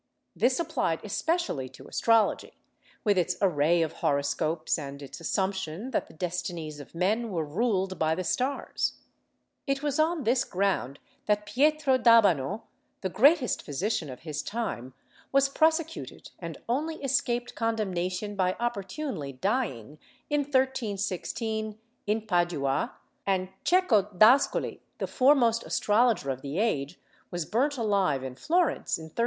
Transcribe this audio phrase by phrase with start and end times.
[0.35, 2.53] This applied especially to astrology,
[3.03, 7.99] with its array of horoscopes and its assumption that the destinies of men were ruled
[7.99, 8.93] by the stars.
[9.67, 12.63] It was on this ground that Pietro d'Abano,
[13.01, 14.95] the greatest physician of his time,
[15.31, 19.99] was prosecuted and only escaped condemnation by opportunely dying,
[20.31, 21.77] in 1316,
[22.07, 22.95] in Padua,
[23.27, 26.99] and Cecco d'Ascoli, the foremost astrologer of the age,
[27.29, 29.15] was burnt alive in Florence, in 1327.